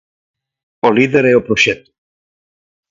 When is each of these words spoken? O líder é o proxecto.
O 0.87 0.89
líder 0.97 1.25
é 1.31 1.35
o 1.39 1.45
proxecto. 1.47 1.91